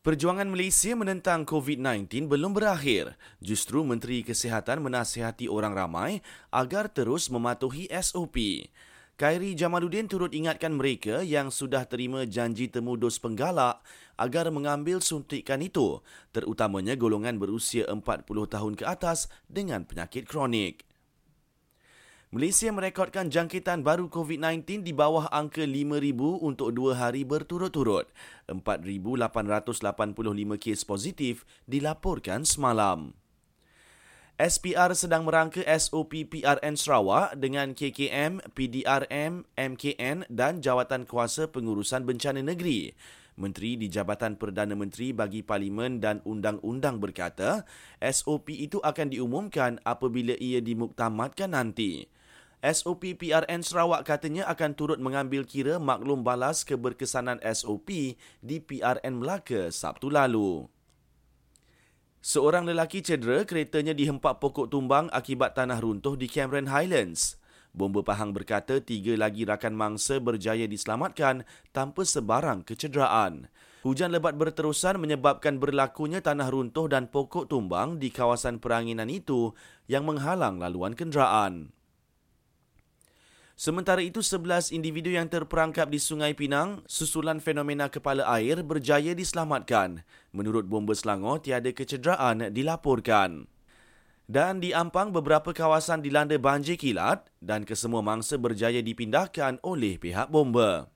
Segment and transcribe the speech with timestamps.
[0.00, 3.20] Perjuangan Malaysia menentang COVID-19 belum berakhir.
[3.44, 8.64] Justru Menteri Kesihatan menasihati orang ramai agar terus mematuhi SOP.
[9.20, 13.84] Khairi Jamaluddin turut ingatkan mereka yang sudah terima janji temu dos penggalak
[14.16, 16.00] agar mengambil suntikan itu,
[16.32, 20.89] terutamanya golongan berusia 40 tahun ke atas dengan penyakit kronik.
[22.30, 28.06] Malaysia merekodkan jangkitan baru COVID-19 di bawah angka 5,000 untuk dua hari berturut-turut.
[28.46, 29.82] 4,885
[30.62, 33.18] kes positif dilaporkan semalam.
[34.38, 42.46] SPR sedang merangka SOP PRN Sarawak dengan KKM, PDRM, MKN dan Jawatan Kuasa Pengurusan Bencana
[42.46, 42.94] Negeri.
[43.42, 47.66] Menteri di Jabatan Perdana Menteri bagi Parlimen dan Undang-Undang berkata,
[47.98, 52.19] SOP itu akan diumumkan apabila ia dimuktamadkan nanti.
[52.60, 59.72] SOP PRN Sarawak katanya akan turut mengambil kira maklum balas keberkesanan SOP di PRN Melaka
[59.72, 60.68] Sabtu lalu.
[62.20, 67.40] Seorang lelaki cedera keretanya dihempak pokok tumbang akibat tanah runtuh di Cameron Highlands.
[67.72, 73.48] Bomba Pahang berkata tiga lagi rakan mangsa berjaya diselamatkan tanpa sebarang kecederaan.
[73.80, 79.56] Hujan lebat berterusan menyebabkan berlakunya tanah runtuh dan pokok tumbang di kawasan peranginan itu
[79.88, 81.72] yang menghalang laluan kenderaan.
[83.60, 90.00] Sementara itu, 11 individu yang terperangkap di Sungai Pinang susulan fenomena kepala air berjaya diselamatkan.
[90.32, 93.44] Menurut Bomba Selangor, tiada kecederaan dilaporkan.
[94.24, 100.32] Dan di Ampang, beberapa kawasan dilanda banjir kilat dan kesemua mangsa berjaya dipindahkan oleh pihak
[100.32, 100.88] bomba.